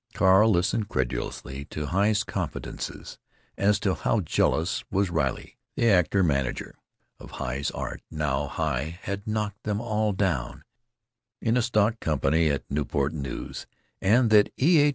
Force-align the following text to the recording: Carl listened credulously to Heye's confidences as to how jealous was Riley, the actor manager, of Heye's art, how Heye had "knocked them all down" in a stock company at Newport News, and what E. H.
Carl 0.15 0.49
listened 0.49 0.89
credulously 0.89 1.63
to 1.65 1.85
Heye's 1.85 2.23
confidences 2.23 3.19
as 3.55 3.79
to 3.81 3.93
how 3.93 4.19
jealous 4.21 4.83
was 4.89 5.11
Riley, 5.11 5.59
the 5.75 5.91
actor 5.91 6.23
manager, 6.23 6.73
of 7.19 7.33
Heye's 7.33 7.69
art, 7.69 8.01
how 8.11 8.47
Heye 8.47 8.97
had 9.03 9.27
"knocked 9.27 9.61
them 9.61 9.79
all 9.79 10.11
down" 10.11 10.63
in 11.39 11.55
a 11.55 11.61
stock 11.61 11.99
company 11.99 12.49
at 12.49 12.63
Newport 12.67 13.13
News, 13.13 13.67
and 14.01 14.33
what 14.33 14.49
E. 14.59 14.79
H. 14.79 14.89